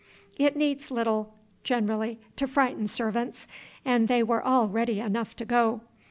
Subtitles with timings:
[0.35, 1.31] It needs little,
[1.63, 3.45] generally, to frighten servants,
[3.85, 5.81] and they were all ready enough to go.